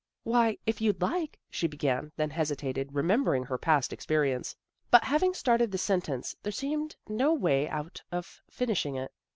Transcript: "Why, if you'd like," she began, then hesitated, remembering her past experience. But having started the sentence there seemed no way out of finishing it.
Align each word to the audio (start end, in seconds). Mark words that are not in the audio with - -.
"Why, 0.23 0.57
if 0.65 0.81
you'd 0.81 0.99
like," 0.99 1.37
she 1.51 1.67
began, 1.67 2.11
then 2.15 2.31
hesitated, 2.31 2.89
remembering 2.95 3.43
her 3.43 3.59
past 3.59 3.93
experience. 3.93 4.55
But 4.89 5.03
having 5.03 5.35
started 5.35 5.71
the 5.71 5.77
sentence 5.77 6.35
there 6.41 6.51
seemed 6.51 6.95
no 7.07 7.35
way 7.35 7.69
out 7.69 8.01
of 8.11 8.41
finishing 8.49 8.95
it. 8.95 9.11